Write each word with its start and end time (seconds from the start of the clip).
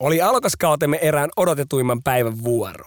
Oli 0.00 0.20
alkaskautemme 0.22 0.98
erään 1.02 1.30
odotetuimman 1.36 2.02
päivän 2.02 2.44
vuoro. 2.44 2.84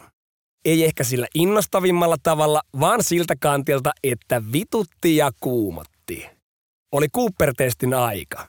Ei 0.66 0.86
ehkä 0.86 1.04
sillä 1.04 1.28
innostavimmalla 1.36 2.18
tavalla, 2.24 2.62
vaan 2.80 3.04
siltä 3.04 3.36
kantilta, 3.40 3.92
että 4.04 4.42
vitutti 4.52 5.16
ja 5.16 5.32
kuumotti. 5.40 6.26
Oli 6.92 7.08
Cooper-testin 7.10 7.94
aika. 7.94 8.48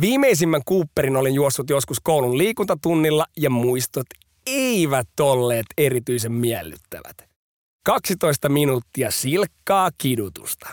Viimeisimmän 0.00 0.64
Cooperin 0.68 1.16
olin 1.16 1.34
juossut 1.34 1.70
joskus 1.70 2.00
koulun 2.00 2.38
liikuntatunnilla 2.38 3.26
ja 3.36 3.50
muistot 3.50 4.06
eivät 4.46 5.20
olleet 5.20 5.66
erityisen 5.78 6.32
miellyttävät. 6.32 7.28
12 7.84 8.48
minuuttia 8.48 9.10
silkkaa 9.10 9.90
kidutusta. 9.98 10.68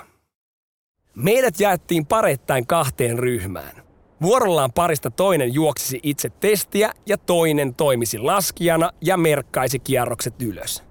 Meidät 1.15 1.59
jaettiin 1.59 2.05
parettain 2.05 2.67
kahteen 2.67 3.19
ryhmään. 3.19 3.82
Vuorollaan 4.23 4.73
parista 4.73 5.11
toinen 5.11 5.53
juoksisi 5.53 5.99
itse 6.03 6.29
testiä 6.29 6.91
ja 7.05 7.17
toinen 7.17 7.75
toimisi 7.75 8.19
laskijana 8.19 8.91
ja 9.01 9.17
merkkaisi 9.17 9.79
kierrokset 9.79 10.41
ylös. 10.41 10.83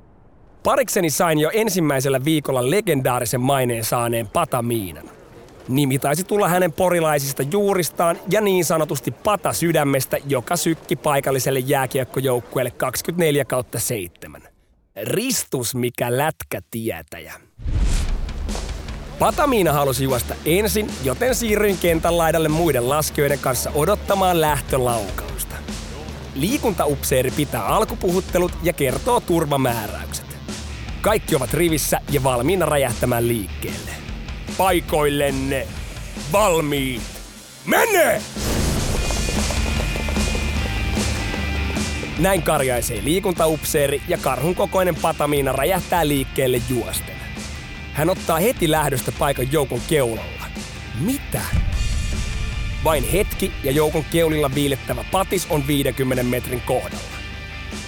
Parikseni 0.63 1.11
sain 1.11 1.39
jo 1.39 1.51
ensimmäisellä 1.53 2.25
viikolla 2.25 2.71
legendaarisen 2.71 3.41
maineen 3.41 3.85
saaneen 3.85 4.29
Patamiinan. 4.29 5.11
Nimi 5.69 5.99
taisi 5.99 6.25
tulla 6.25 6.49
hänen 6.49 6.73
porilaisista 6.73 7.43
juuristaan 7.43 8.19
ja 8.31 8.41
niin 8.41 8.65
sanotusti 8.65 9.11
pata 9.11 9.53
sydämestä, 9.53 10.19
joka 10.27 10.57
sykki 10.57 10.97
paikalliselle 10.97 11.59
jääkiekkojoukkueelle 11.59 12.71
24 12.71 13.45
kautta 13.45 13.79
7. 13.79 14.43
Ristus 15.03 15.75
mikä 15.75 16.17
lätkätietäjä. 16.19 17.33
Patamiina 19.23 19.73
halusi 19.73 20.05
juosta 20.05 20.35
ensin, 20.45 20.91
joten 21.05 21.35
siirryin 21.35 21.79
kentän 21.79 22.19
laidalle 22.19 22.49
muiden 22.49 22.89
laskijoiden 22.89 23.39
kanssa 23.39 23.71
odottamaan 23.75 24.41
lähtölaukausta. 24.41 25.55
Liikuntaupseeri 26.35 27.31
pitää 27.31 27.67
alkupuhuttelut 27.67 28.53
ja 28.63 28.73
kertoo 28.73 29.21
turvamääräykset. 29.21 30.27
Kaikki 31.01 31.37
ovat 31.37 31.55
rivissä 31.55 32.01
ja 32.11 32.23
valmiina 32.23 32.67
räjähtämään 32.67 33.29
liikkeelle. 33.29 33.91
Paikoillenne! 34.59 35.67
Valmiit! 36.33 37.03
Mene! 37.67 38.23
Näin 42.19 42.43
karjaisee 42.43 43.05
liikuntaupseeri 43.05 44.03
ja 44.09 44.19
karhun 44.19 44.55
kokoinen 44.55 44.97
patamiina 44.97 45.53
räjähtää 45.53 46.09
liikkeelle 46.09 46.63
juosten. 46.69 47.12
Hän 47.93 48.11
ottaa 48.11 48.39
heti 48.39 48.71
lähdöstä 48.71 49.13
paikan 49.19 49.53
joukon 49.53 49.81
keulalla. 49.89 50.45
Mitä? 51.01 51.43
Vain 52.85 53.11
hetki 53.11 53.53
ja 53.65 53.73
joukon 53.73 54.05
keulilla 54.13 54.55
viilettävä 54.55 55.05
patis 55.13 55.47
on 55.51 55.67
50 55.67 56.23
metrin 56.23 56.61
kohdalla. 56.61 57.17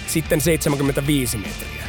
Sitten 0.07 0.41
75 0.41 1.37
metriä. 1.37 1.83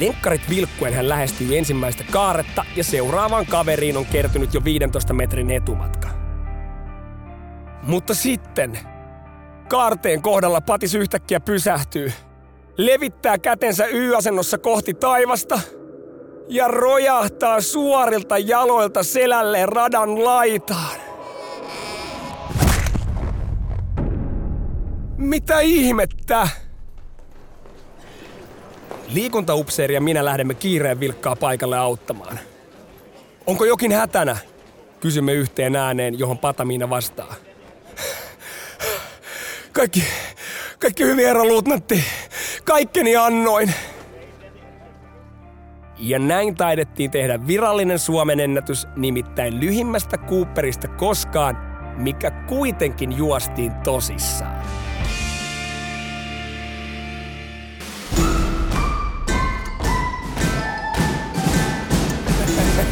Lenkkarit 0.00 0.50
vilkkuen 0.50 0.94
hän 0.94 1.08
lähestyy 1.08 1.58
ensimmäistä 1.58 2.04
kaaretta 2.10 2.64
ja 2.76 2.84
seuraavaan 2.84 3.46
kaveriin 3.46 3.96
on 3.96 4.06
kertynyt 4.06 4.54
jo 4.54 4.64
15 4.64 5.14
metrin 5.14 5.50
etumatka. 5.50 6.08
Mutta 7.82 8.14
sitten 8.14 8.78
kaarteen 9.68 10.22
kohdalla 10.22 10.60
patis 10.60 10.94
yhtäkkiä 10.94 11.40
pysähtyy. 11.40 12.12
Levittää 12.76 13.38
kätensä 13.38 13.86
Y-asennossa 13.86 14.58
kohti 14.58 14.94
taivasta– 14.94 15.60
ja 16.48 16.68
rojahtaa 16.68 17.60
suorilta 17.60 18.38
jaloilta 18.38 19.02
selälle 19.02 19.66
radan 19.66 20.24
laitaan. 20.24 20.96
Mitä 25.16 25.60
ihmettä? 25.60 26.48
Liikuntaupseeri 29.08 29.94
ja 29.94 30.00
minä 30.00 30.24
lähdemme 30.24 30.54
kiireen 30.54 31.00
vilkkaa 31.00 31.36
paikalle 31.36 31.78
auttamaan. 31.78 32.40
Onko 33.46 33.64
jokin 33.64 33.92
hätänä? 33.92 34.36
Kysymme 35.00 35.32
yhteen 35.32 35.76
ääneen, 35.76 36.18
johon 36.18 36.38
Patamiina 36.38 36.90
vastaa. 36.90 37.34
Kaikki, 39.72 40.04
kaikki 40.78 41.04
hyvin, 41.04 41.26
herra 41.26 41.44
luutnantti. 41.44 42.04
Kaikkeni 42.64 43.16
annoin. 43.16 43.74
Ja 46.00 46.18
näin 46.18 46.54
taidettiin 46.54 47.10
tehdä 47.10 47.46
virallinen 47.46 47.98
Suomen 47.98 48.40
ennätys, 48.40 48.86
nimittäin 48.96 49.60
lyhimmästä 49.60 50.18
Cooperista 50.18 50.88
koskaan, 50.88 51.58
mikä 51.96 52.30
kuitenkin 52.30 53.16
juostiin 53.16 53.72
tosissaan. 53.74 54.64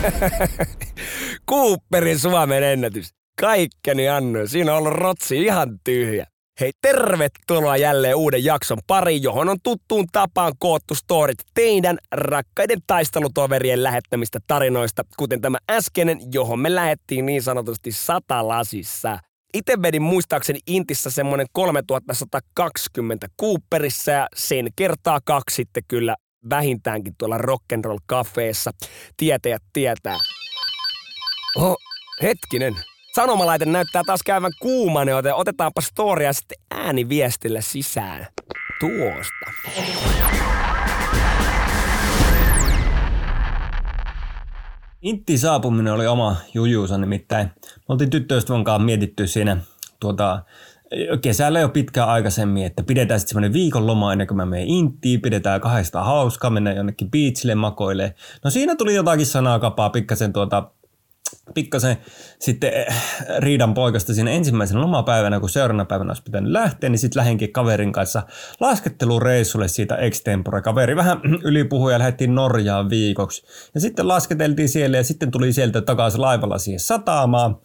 Cooperin 1.51 2.19
Suomen 2.19 2.63
ennätys. 2.63 3.15
Kaikkeni 3.41 4.09
annoin. 4.09 4.49
Siinä 4.49 4.73
on 4.73 4.79
ollut 4.79 4.93
rotsi 4.93 5.43
ihan 5.45 5.81
tyhjä. 5.85 6.27
Hei, 6.61 6.73
tervetuloa 6.83 7.77
jälleen 7.77 8.17
uuden 8.17 8.45
jakson 8.45 8.79
pari, 8.87 9.23
johon 9.23 9.49
on 9.49 9.57
tuttuun 9.63 10.07
tapaan 10.13 10.53
koottu 10.59 10.95
storit 10.95 11.39
teidän 11.55 11.99
rakkaiden 12.13 12.79
taistelutoverien 12.87 13.83
lähettämistä 13.83 14.39
tarinoista, 14.47 15.03
kuten 15.17 15.41
tämä 15.41 15.59
äskeinen, 15.71 16.21
johon 16.33 16.61
me 16.61 16.75
lähettiin 16.75 17.27
niin 17.27 17.43
sanotusti 17.43 17.93
satalasissa. 17.93 19.19
Itse 19.55 19.83
vedin 19.83 20.03
muistaakseni 20.03 20.59
Intissä 20.67 21.11
semmonen 21.11 21.47
3120 21.53 23.27
Cooperissa 23.41 24.11
ja 24.11 24.27
sen 24.37 24.69
kertaa 24.77 25.21
kaksi 25.25 25.57
sitten 25.57 25.83
kyllä 25.89 26.17
vähintäänkin 26.51 27.15
tuolla 27.19 27.39
rock'n'roll 27.39 28.03
kafeessa. 28.07 28.71
Tietäjät 29.17 29.63
tietää. 29.73 30.19
Oh, 31.57 31.77
hetkinen. 32.23 32.75
Sanomalaite 33.17 33.65
näyttää 33.65 34.03
taas 34.07 34.21
käyvän 34.23 34.53
kuuman, 34.61 35.09
joten 35.09 35.35
otetaanpa 35.35 35.81
storia 35.81 36.33
sitten 36.33 36.59
ääniviestillä 36.71 37.61
sisään. 37.61 38.27
Tuosta. 38.81 39.73
Intti 45.03 45.39
saapuminen 45.39 45.93
oli 45.93 46.07
oma 46.07 46.37
jujuusa 46.55 46.99
nimittäin. 46.99 47.47
Me 47.67 47.83
oltiin 47.89 48.11
tyttöystävän 48.11 48.65
kanssa 48.65 48.85
mietitty 48.85 49.27
siinä 49.27 49.57
tuota, 50.01 50.43
kesällä 51.23 51.61
jo 51.61 51.69
pitkään 51.69 52.09
aikaisemmin, 52.09 52.67
että 52.67 52.83
pidetään 52.83 53.21
sitten 53.21 53.29
semmoinen 53.29 53.53
viikon 53.53 53.87
loma 53.87 54.13
ennen 54.13 54.27
kuin 54.27 54.37
mä 54.37 54.47
menen 54.47 54.69
Inttiin, 54.69 55.21
pidetään 55.21 55.61
kahdesta 55.61 56.05
hauskaa, 56.05 56.51
mennään 56.51 56.77
jonnekin 56.77 57.11
beachille 57.11 57.55
makoille. 57.55 58.15
No 58.45 58.51
siinä 58.51 58.77
tuli 58.77 58.95
jotakin 58.95 59.27
sanaa 59.27 59.59
kapaa 59.59 59.91
pikkasen 59.91 60.33
tuota 60.33 60.71
pikkasen 61.55 61.97
sitten 62.39 62.73
eh, 62.73 62.87
riidan 63.39 63.75
poikasta 63.75 64.15
siinä 64.15 64.31
ensimmäisenä 64.31 64.81
lomapäivänä, 64.81 65.41
kun 65.41 65.51
seuraavana 65.51 65.85
päivänä 65.85 66.11
olisi 66.11 66.23
pitänyt 66.23 66.53
lähteä, 66.53 66.91
niin 66.91 66.99
sitten 66.99 67.21
lähenkin 67.21 67.53
kaverin 67.53 67.93
kanssa 67.93 68.23
laskettelureissulle 68.61 69.69
siitä 69.69 69.97
extempore. 69.97 70.63
Kaveri 70.63 70.97
vähän 70.97 71.21
ylipuhui 71.45 71.93
ja 71.93 71.99
lähdettiin 71.99 72.35
Norjaan 72.35 72.91
viikoksi. 72.91 73.45
Ja 73.75 73.81
sitten 73.81 74.09
lasketeltiin 74.09 74.69
siellä 74.69 74.97
ja 74.97 75.05
sitten 75.05 75.31
tuli 75.31 75.53
sieltä 75.53 75.83
takaisin 75.83 76.21
laivalla 76.21 76.59
siihen 76.59 76.81
satamaan. 76.81 77.57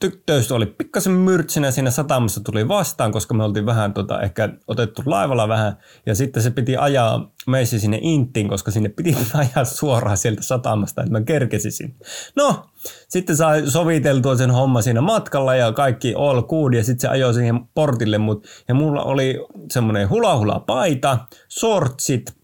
Tyttöystä 0.00 0.54
oli 0.54 0.66
pikkasen 0.66 1.12
myrtsinä 1.12 1.70
siinä 1.70 1.90
satamassa 1.90 2.40
tuli 2.44 2.68
vastaan, 2.68 3.12
koska 3.12 3.34
me 3.34 3.44
oltiin 3.44 3.66
vähän 3.66 3.94
tota, 3.94 4.20
ehkä 4.22 4.48
otettu 4.66 5.02
laivalla 5.06 5.48
vähän. 5.48 5.76
Ja 6.06 6.14
sitten 6.14 6.42
se 6.42 6.50
piti 6.50 6.76
ajaa 6.76 7.32
meissä 7.46 7.78
sinne 7.78 7.98
Intiin, 8.02 8.48
koska 8.48 8.70
sinne 8.70 8.88
piti 8.88 9.16
ajaa 9.34 9.64
suoraan 9.64 10.16
sieltä 10.16 10.42
satamasta, 10.42 11.02
että 11.02 11.12
mä 11.12 11.22
kerkesisin. 11.22 11.96
No, 12.36 12.66
sitten 13.08 13.36
sai 13.36 13.70
soviteltua 13.70 14.36
sen 14.36 14.50
homma 14.50 14.82
siinä 14.82 15.00
matkalla 15.00 15.54
ja 15.54 15.72
kaikki 15.72 16.14
all 16.14 16.42
good 16.42 16.74
ja 16.74 16.84
sitten 16.84 17.00
se 17.00 17.08
ajoi 17.08 17.34
siihen 17.34 17.60
portille. 17.74 18.18
Mut, 18.18 18.46
ja 18.68 18.74
mulla 18.74 19.02
oli 19.02 19.46
semmoinen 19.72 20.10
hula 20.10 20.38
hula 20.38 20.60
paita, 20.60 21.18
sortsit, 21.48 22.34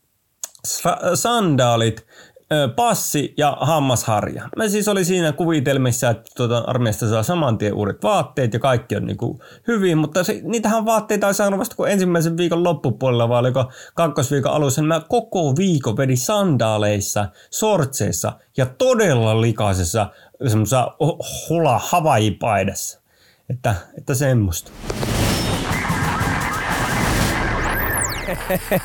sandaalit, 1.15 2.07
passi 2.77 3.35
ja 3.37 3.57
hammasharja. 3.61 4.49
Mä 4.57 4.69
siis 4.69 4.89
oli 4.89 5.05
siinä 5.05 5.33
kuvitelmissa, 5.33 6.11
että 6.11 6.31
tuota, 6.37 6.59
armeijasta 6.59 7.11
saa 7.11 7.23
saman 7.23 7.59
tien 7.59 7.75
uudet 7.75 8.03
vaatteet 8.03 8.53
ja 8.53 8.59
kaikki 8.59 8.97
on 8.97 9.07
niinku 9.07 9.41
hyvin, 9.69 9.99
mutta 9.99 10.25
se, 10.25 10.41
niitähän 10.45 10.85
vaatteita 10.85 11.27
ei 11.27 11.35
saanut 11.35 11.61
vasta 11.61 11.77
kuin 11.77 11.93
ensimmäisen 11.93 12.37
viikon 12.37 12.65
loppupuolella, 12.65 13.29
vaan 13.29 13.45
oliko 13.45 13.73
kakkosviikon 13.95 14.53
alussa. 14.53 14.81
Niin 14.81 14.89
mä 14.89 15.03
koko 15.09 15.57
viikon 15.57 15.97
vedin 15.97 16.19
sandaaleissa, 16.19 17.29
sortseissa 17.51 18.33
ja 18.57 18.67
todella 18.67 19.41
likaisessa 19.41 20.07
semmoisessa 20.49 20.97
hula 21.49 21.81
Hawaii-paidassa. 21.85 23.01
Että, 23.51 23.75
että 23.99 24.15
semmoista. 24.15 24.71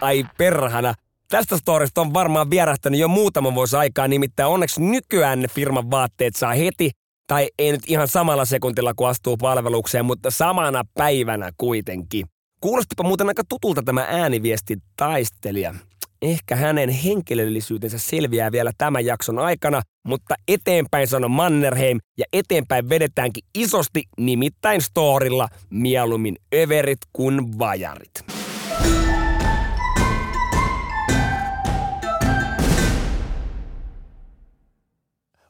Ai 0.00 0.24
perhana. 0.38 0.94
Tästä 1.28 1.56
storista 1.56 2.00
on 2.00 2.14
varmaan 2.14 2.50
vierähtänyt 2.50 3.00
jo 3.00 3.08
muutama 3.08 3.54
vuosi 3.54 3.76
aikaa, 3.76 4.08
nimittäin 4.08 4.48
onneksi 4.48 4.82
nykyään 4.82 5.40
ne 5.40 5.48
firman 5.48 5.90
vaatteet 5.90 6.36
saa 6.36 6.54
heti, 6.54 6.90
tai 7.26 7.48
ei 7.58 7.72
nyt 7.72 7.82
ihan 7.86 8.08
samalla 8.08 8.44
sekuntilla 8.44 8.94
kun 8.94 9.08
astuu 9.08 9.36
palvelukseen, 9.36 10.04
mutta 10.04 10.30
samana 10.30 10.82
päivänä 10.94 11.50
kuitenkin. 11.58 12.26
Kuulostipa 12.60 13.02
muuten 13.02 13.28
aika 13.28 13.42
tutulta 13.48 13.82
tämä 13.82 14.06
ääniviesti 14.10 14.76
taistelija. 14.96 15.74
Ehkä 16.22 16.56
hänen 16.56 16.88
henkilöllisyytensä 16.88 17.98
selviää 17.98 18.52
vielä 18.52 18.70
tämän 18.78 19.04
jakson 19.04 19.38
aikana, 19.38 19.82
mutta 20.06 20.34
eteenpäin 20.48 21.08
sano 21.08 21.28
Mannerheim 21.28 21.98
ja 22.18 22.24
eteenpäin 22.32 22.88
vedetäänkin 22.88 23.44
isosti 23.54 24.02
nimittäin 24.18 24.82
storilla 24.82 25.48
mieluummin 25.70 26.36
överit 26.54 26.98
kuin 27.12 27.58
vajarit. 27.58 28.24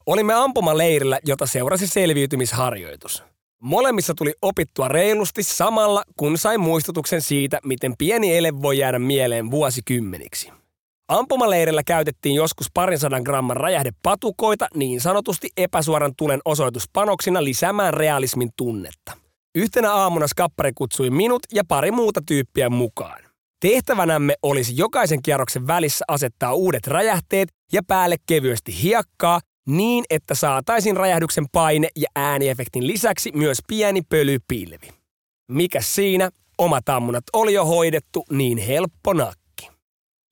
Olimme 0.06 0.34
ampumaleirillä, 0.34 1.18
jota 1.26 1.46
seurasi 1.46 1.86
selviytymisharjoitus. 1.86 3.22
Molemmissa 3.62 4.14
tuli 4.14 4.34
opittua 4.42 4.88
reilusti 4.88 5.42
samalla, 5.42 6.02
kun 6.16 6.38
sai 6.38 6.58
muistutuksen 6.58 7.22
siitä, 7.22 7.60
miten 7.64 7.94
pieni 7.98 8.36
ele 8.36 8.62
voi 8.62 8.78
jäädä 8.78 8.98
mieleen 8.98 9.50
vuosikymmeniksi. 9.50 10.52
Ampumaleirillä 11.08 11.82
käytettiin 11.82 12.34
joskus 12.34 12.66
parin 12.74 12.98
sadan 12.98 13.22
gramman 13.22 13.56
räjähdepatukoita 13.56 14.68
niin 14.74 15.00
sanotusti 15.00 15.48
epäsuoran 15.56 16.12
tulen 16.16 16.40
osoituspanoksina 16.44 17.44
lisäämään 17.44 17.94
realismin 17.94 18.50
tunnetta. 18.56 19.12
Yhtenä 19.54 19.92
aamuna 19.92 20.26
skappari 20.26 20.72
kutsui 20.74 21.10
minut 21.10 21.42
ja 21.52 21.62
pari 21.68 21.90
muuta 21.90 22.20
tyyppiä 22.26 22.70
mukaan. 22.70 23.22
Tehtävänämme 23.60 24.34
olisi 24.42 24.76
jokaisen 24.76 25.22
kierroksen 25.22 25.66
välissä 25.66 26.04
asettaa 26.08 26.54
uudet 26.54 26.86
räjähteet 26.86 27.48
ja 27.72 27.82
päälle 27.86 28.16
kevyesti 28.26 28.82
hiekkaa, 28.82 29.40
niin, 29.66 30.05
että 30.11 30.34
saataisiin 30.34 30.96
räjähdyksen 30.96 31.46
paine 31.52 31.88
ja 31.96 32.08
ääniefektin 32.16 32.87
lisäksi 32.87 33.31
myös 33.34 33.58
pieni 33.69 34.02
pölypilvi. 34.02 34.88
Mikä 35.49 35.81
siinä? 35.81 36.31
Omat 36.58 36.88
ammunat 36.88 37.25
oli 37.32 37.55
jo 37.55 37.64
hoidettu 37.64 38.25
niin 38.31 38.58
helppo 38.58 39.12
nakki. 39.12 39.70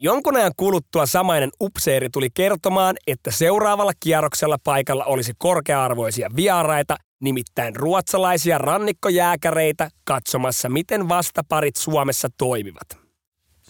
Jonkun 0.01 0.37
ajan 0.37 0.53
kuluttua 0.57 1.07
samainen 1.07 1.51
upseeri 1.61 2.09
tuli 2.11 2.29
kertomaan, 2.35 2.97
että 3.07 3.31
seuraavalla 3.31 3.93
kierroksella 4.01 4.57
paikalla 4.65 5.05
olisi 5.05 5.33
korkea-arvoisia 5.39 6.31
vieraita, 6.37 6.97
nimittäin 7.21 7.77
ruotsalaisia 7.77 8.59
rannikkojääkäreitä 8.59 9.91
katsomassa, 10.05 10.69
miten 10.69 11.09
vastaparit 11.09 11.77
Suomessa 11.77 12.29
toimivat. 12.39 12.99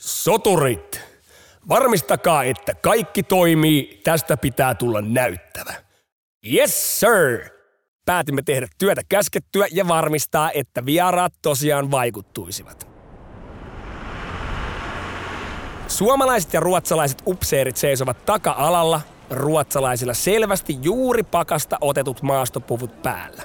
Soturit! 0.01 1.12
Varmistakaa, 1.69 2.45
että 2.45 2.75
kaikki 2.75 3.23
toimii. 3.23 4.01
Tästä 4.05 4.37
pitää 4.37 4.75
tulla 4.75 5.01
näyttävä. 5.01 5.75
Yes, 6.53 7.01
sir! 7.01 7.51
Päätimme 8.05 8.43
tehdä 8.43 8.67
työtä 8.79 9.03
käskettyä 9.09 9.67
ja 9.73 9.89
varmistaa, 9.89 10.51
että 10.51 10.87
vieraat 10.87 11.33
tosiaan 11.43 11.91
vaikuttuisivat. 11.91 12.89
Suomalaiset 15.89 16.53
ja 16.53 16.61
ruotsalaiset 16.61 17.23
upseerit 17.27 17.77
seisovat 17.77 18.27
taka-alalla, 18.27 19.01
ruotsalaisilla 19.31 20.15
selvästi 20.15 20.79
juuri 20.83 21.23
pakasta 21.23 21.79
otetut 21.81 22.23
maastopuvut 22.23 23.03
päällä. 23.03 23.43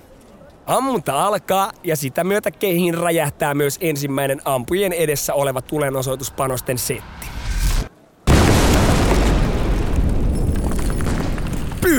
Ammunta 0.66 1.25
alkaa 1.25 1.72
ja 1.84 1.96
sitä 1.96 2.24
myötä 2.24 2.52
kehiin 2.52 2.94
räjähtää 2.94 3.54
myös 3.54 3.78
ensimmäinen 3.81 4.42
ampujien 4.46 4.94
edessä 4.94 5.34
oleva 5.34 5.62
tulenosoituspanosten 5.62 6.78
setti. 6.78 7.28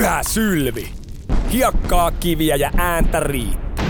Pyhä 0.09 0.23
sylvi! 0.23 0.93
Hiekkaa, 1.51 2.11
kiviä 2.11 2.55
ja 2.55 2.71
ääntä 2.77 3.19
riittää. 3.19 3.85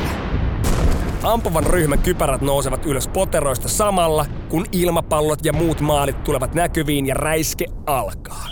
Ampuvan 1.23 1.63
ryhmän 1.63 1.99
kypärät 1.99 2.41
nousevat 2.41 2.85
ylös 2.85 3.07
poteroista 3.07 3.67
samalla, 3.67 4.25
kun 4.49 4.65
ilmapallot 4.71 5.45
ja 5.45 5.53
muut 5.53 5.79
maalit 5.79 6.23
tulevat 6.23 6.53
näkyviin 6.53 7.05
ja 7.05 7.13
räiske 7.13 7.65
alkaa. 7.85 8.47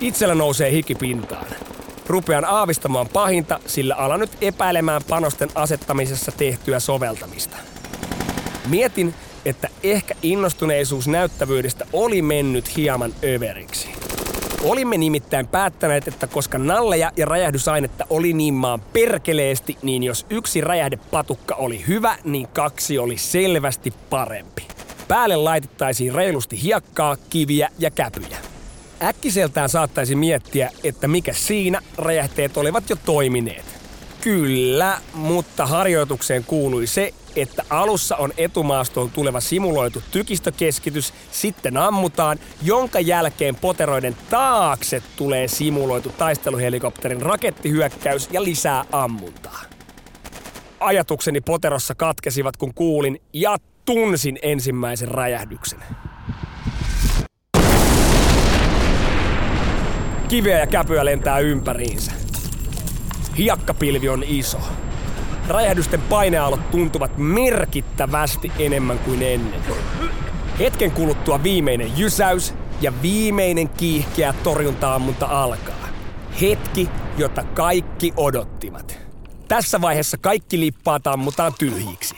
Itsellä 0.00 0.34
nousee 0.34 0.72
hikipintaan. 0.72 1.46
Rupean 2.06 2.44
aavistamaan 2.44 3.08
pahinta, 3.08 3.60
sillä 3.66 3.94
alan 3.94 4.20
nyt 4.20 4.38
epäilemään 4.40 5.02
panosten 5.08 5.48
asettamisessa 5.54 6.32
tehtyä 6.32 6.80
soveltamista. 6.80 7.56
Mietin, 8.68 9.14
että 9.44 9.68
ehkä 9.82 10.14
innostuneisuus 10.22 11.08
näyttävyydestä 11.08 11.86
oli 11.92 12.22
mennyt 12.22 12.76
hieman 12.76 13.14
överiksi. 13.24 13.88
Olimme 14.64 14.98
nimittäin 14.98 15.46
päättäneet, 15.48 16.08
että 16.08 16.26
koska 16.26 16.58
nalleja 16.58 17.12
ja 17.16 17.26
räjähdysainetta 17.26 18.06
oli 18.10 18.32
niin 18.32 18.54
maan 18.54 18.80
perkeleesti, 18.80 19.78
niin 19.82 20.02
jos 20.02 20.26
yksi 20.30 20.60
räjähdepatukka 20.60 21.54
oli 21.54 21.84
hyvä, 21.88 22.16
niin 22.24 22.48
kaksi 22.48 22.98
oli 22.98 23.18
selvästi 23.18 23.92
parempi. 24.10 24.68
Päälle 25.08 25.36
laitettaisiin 25.36 26.14
reilusti 26.14 26.62
hiekkaa, 26.62 27.16
kiviä 27.30 27.68
ja 27.78 27.90
käpyjä. 27.90 28.38
Äkkiseltään 29.02 29.68
saattaisi 29.68 30.14
miettiä, 30.14 30.70
että 30.84 31.08
mikä 31.08 31.32
siinä 31.32 31.82
räjähteet 31.98 32.56
olivat 32.56 32.90
jo 32.90 32.96
toimineet. 33.04 33.64
Kyllä, 34.20 35.00
mutta 35.14 35.66
harjoitukseen 35.66 36.44
kuului 36.44 36.86
se, 36.86 37.14
että 37.36 37.64
alussa 37.70 38.16
on 38.16 38.32
etumaastoon 38.36 39.10
tuleva 39.10 39.40
simuloitu 39.40 40.02
tykistökeskitys, 40.10 41.14
sitten 41.32 41.76
ammutaan, 41.76 42.38
jonka 42.62 43.00
jälkeen 43.00 43.56
poteroiden 43.56 44.16
taakse 44.30 45.02
tulee 45.16 45.48
simuloitu 45.48 46.08
taisteluhelikopterin 46.18 47.22
rakettihyökkäys 47.22 48.28
ja 48.32 48.44
lisää 48.44 48.84
ammuntaa. 48.92 49.62
Ajatukseni 50.80 51.40
poterossa 51.40 51.94
katkesivat, 51.94 52.56
kun 52.56 52.74
kuulin 52.74 53.20
ja 53.32 53.56
tunsin 53.84 54.38
ensimmäisen 54.42 55.08
räjähdyksen. 55.08 55.80
Kiveä 60.28 60.58
ja 60.58 60.66
käpyä 60.66 61.04
lentää 61.04 61.38
ympäriinsä. 61.38 62.12
Hiakkapilvi 63.38 64.08
on 64.08 64.22
iso. 64.26 64.58
Räjähdysten 65.50 66.00
painealot 66.00 66.70
tuntuvat 66.70 67.18
merkittävästi 67.18 68.52
enemmän 68.58 68.98
kuin 68.98 69.22
ennen. 69.22 69.60
Hetken 70.58 70.90
kuluttua 70.90 71.42
viimeinen 71.42 71.98
jysäys 71.98 72.54
ja 72.80 72.92
viimeinen 73.02 73.68
kiihkeä 73.68 74.34
torjuntaammunta 74.42 75.26
alkaa. 75.26 75.88
Hetki, 76.40 76.88
jota 77.18 77.44
kaikki 77.44 78.12
odottivat. 78.16 78.98
Tässä 79.48 79.80
vaiheessa 79.80 80.16
kaikki 80.18 80.60
lippaa 80.60 81.00
tammutaan 81.00 81.52
tyhjiksi. 81.58 82.14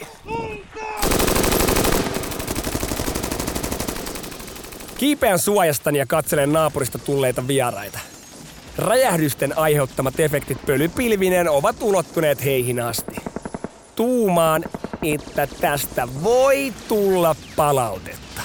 Kiipeän 4.99 5.39
suojastani 5.39 5.99
ja 5.99 6.07
katselen 6.07 6.53
naapurista 6.53 6.99
tulleita 6.99 7.49
vieraita. 7.49 7.99
Räjähdysten 8.79 9.59
aiheuttamat 9.59 10.21
efektit 10.21 10.67
pölypilvineen 10.67 11.51
ovat 11.51 11.77
ulottuneet 11.83 12.45
heihin 12.45 12.81
asti. 12.81 13.22
Tuumaan, 13.97 14.65
että 15.03 15.49
tästä 15.61 16.09
voi 16.23 16.73
tulla 16.89 17.37
palautetta. 17.57 18.43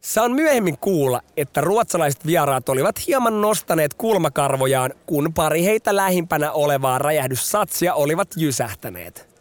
Saan 0.00 0.32
myöhemmin 0.32 0.78
kuulla, 0.78 1.20
että 1.36 1.60
ruotsalaiset 1.60 2.26
vieraat 2.26 2.68
olivat 2.68 3.06
hieman 3.06 3.40
nostaneet 3.40 3.94
kulmakarvojaan, 3.94 4.92
kun 5.06 5.32
pari 5.34 5.64
heitä 5.64 5.96
lähimpänä 5.96 6.52
olevaa 6.52 6.98
räjähdyssatsia 6.98 7.94
olivat 7.94 8.28
jysähtäneet. 8.36 9.36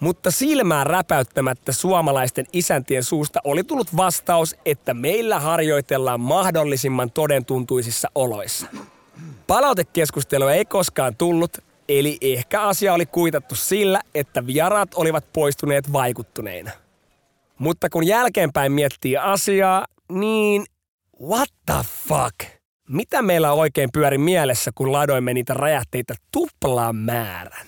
Mutta 0.00 0.30
silmää 0.30 0.84
räpäyttämättä 0.84 1.72
suomalaisten 1.72 2.46
isäntien 2.52 3.04
suusta 3.04 3.40
oli 3.44 3.64
tullut 3.64 3.96
vastaus, 3.96 4.56
että 4.64 4.94
meillä 4.94 5.40
harjoitellaan 5.40 6.20
mahdollisimman 6.20 7.10
todentuntuisissa 7.10 8.08
oloissa. 8.14 8.66
Palautekeskustelua 9.46 10.52
ei 10.52 10.64
koskaan 10.64 11.16
tullut, 11.16 11.58
eli 11.88 12.18
ehkä 12.20 12.62
asia 12.62 12.94
oli 12.94 13.06
kuitattu 13.06 13.54
sillä, 13.54 14.00
että 14.14 14.46
vieraat 14.46 14.88
olivat 14.94 15.24
poistuneet 15.32 15.92
vaikuttuneina. 15.92 16.70
Mutta 17.58 17.90
kun 17.90 18.06
jälkeenpäin 18.06 18.72
miettii 18.72 19.16
asiaa, 19.16 19.86
niin 20.12 20.64
what 21.28 21.48
the 21.66 21.74
fuck? 22.08 22.58
Mitä 22.88 23.22
meillä 23.22 23.52
oikein 23.52 23.88
pyöri 23.92 24.18
mielessä, 24.18 24.70
kun 24.74 24.92
ladoimme 24.92 25.34
niitä 25.34 25.54
räjähteitä 25.54 26.14
tuplaan 26.32 26.96
määrän? 26.96 27.66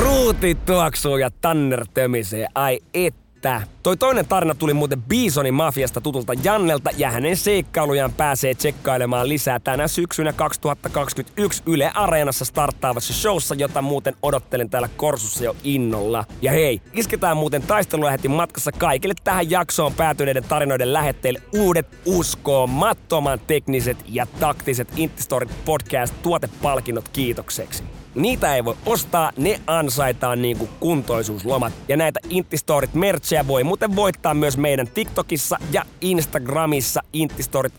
Ruuti 0.00 0.54
tuoksuu 0.54 1.16
ja 1.16 1.30
Tanner 1.40 1.86
tömisee, 1.94 2.46
ai 2.54 2.80
et 2.94 3.14
että 3.38 3.62
toi 3.82 3.96
toinen 3.96 4.26
tarina 4.26 4.54
tuli 4.54 4.74
muuten 4.74 5.02
Bisonin 5.02 5.54
mafiasta 5.54 6.00
tutulta 6.00 6.32
Jannelta 6.44 6.90
ja 6.96 7.10
hänen 7.10 7.36
seikkailujaan 7.36 8.12
pääsee 8.12 8.54
tsekkailemaan 8.54 9.28
lisää 9.28 9.60
tänä 9.60 9.88
syksynä 9.88 10.32
2021 10.32 11.62
Yle 11.66 11.90
Areenassa 11.94 12.44
starttaavassa 12.44 13.12
showssa, 13.12 13.54
jota 13.54 13.82
muuten 13.82 14.14
odottelen 14.22 14.70
täällä 14.70 14.88
Korsussa 14.96 15.44
jo 15.44 15.56
innolla. 15.64 16.24
Ja 16.42 16.52
hei, 16.52 16.82
isketään 16.92 17.36
muuten 17.36 17.62
taistelulähetin 17.62 18.30
matkassa 18.30 18.72
kaikille 18.72 19.14
tähän 19.24 19.50
jaksoon 19.50 19.94
päätyneiden 19.94 20.44
tarinoiden 20.44 20.92
lähetteille 20.92 21.42
uudet 21.54 21.86
uskomattoman 22.04 23.40
tekniset 23.46 23.96
ja 24.08 24.26
taktiset 24.40 24.88
Intistorit 24.96 25.64
podcast 25.64 26.14
tuotepalkinnot 26.22 27.08
kiitokseksi. 27.08 27.97
Niitä 28.18 28.54
ei 28.54 28.64
voi 28.64 28.76
ostaa, 28.86 29.32
ne 29.36 29.60
ansaitaan 29.66 30.42
niinku 30.42 30.68
kuntoisuuslomat. 30.80 31.72
Ja 31.88 31.96
näitä 31.96 32.20
Intistorit 32.30 32.94
merchejä 32.94 33.46
voi 33.46 33.64
muuten 33.64 33.96
voittaa 33.96 34.34
myös 34.34 34.56
meidän 34.56 34.88
TikTokissa 34.88 35.58
ja 35.72 35.82
Instagramissa 36.00 37.00
Intistorit 37.12 37.72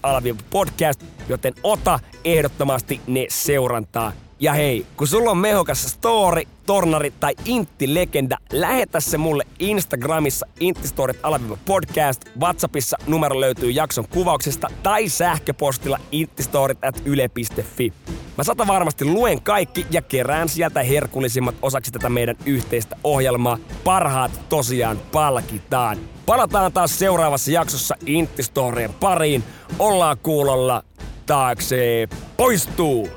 podcast, 0.50 1.04
joten 1.30 1.54
ota 1.64 2.00
ehdottomasti 2.26 3.02
ne 3.08 3.26
seurantaa. 3.30 4.12
Ja 4.40 4.54
hei, 4.54 4.86
kun 4.98 5.08
sulla 5.08 5.32
on 5.32 5.38
mehokas 5.38 5.84
story, 5.84 6.42
tornari 6.66 7.14
tai 7.20 7.36
intti-legenda, 7.46 8.38
lähetä 8.52 9.00
se 9.00 9.18
mulle 9.18 9.44
Instagramissa 9.60 10.46
Intistorit 10.60 11.18
podcast. 11.66 12.26
Whatsappissa 12.40 12.98
numero 13.08 13.40
löytyy 13.40 13.72
jakson 13.72 14.08
kuvauksesta 14.08 14.68
tai 14.84 15.10
sähköpostilla 15.10 16.00
intistorit 16.12 16.84
at 16.84 17.02
yle.fi. 17.06 17.94
Mä 18.40 18.44
sata 18.44 18.68
varmasti 18.68 19.06
luen 19.06 19.42
kaikki 19.42 19.86
ja 19.92 20.02
kerään 20.02 20.50
sieltä 20.50 20.84
herkullisimmat 20.84 21.56
osaksi 21.62 21.92
tätä 21.92 22.10
meidän 22.10 22.36
yhteistä 22.46 22.96
ohjelmaa. 23.04 23.58
Parhaat 23.84 24.42
tosiaan 24.50 25.00
palkitaan. 25.12 25.98
Palataan 26.26 26.74
taas 26.74 27.00
seuraavassa 27.00 27.52
jaksossa 27.52 27.96
Intistorien 28.06 28.94
pariin. 28.94 29.44
Ollaan 29.80 30.18
kuulolla 30.18 30.84
taakse 31.26 32.08
poistuu! 32.38 33.10